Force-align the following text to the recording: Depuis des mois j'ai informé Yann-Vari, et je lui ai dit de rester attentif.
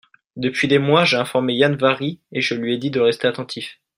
Depuis 0.35 0.67
des 0.67 0.79
mois 0.79 1.05
j'ai 1.05 1.17
informé 1.17 1.53
Yann-Vari, 1.53 2.19
et 2.31 2.41
je 2.41 2.55
lui 2.55 2.73
ai 2.73 2.79
dit 2.79 2.89
de 2.89 2.99
rester 3.01 3.27
attentif. 3.27 3.79